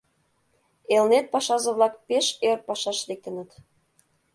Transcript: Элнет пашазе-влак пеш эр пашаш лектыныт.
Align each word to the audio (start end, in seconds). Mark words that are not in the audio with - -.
Элнет 0.95 1.25
пашазе-влак 1.33 1.93
пеш 2.07 2.25
эр 2.49 2.59
пашаш 2.67 2.99
лектыныт. 3.09 3.49